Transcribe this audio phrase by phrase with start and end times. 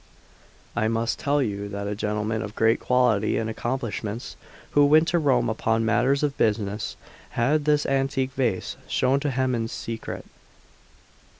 [0.75, 4.35] I must tell you that a gentleman of great quality and accomplishments,
[4.71, 6.95] who went to Rome upon matters of business,
[7.37, 10.25] had this antique vase shown to him in secret.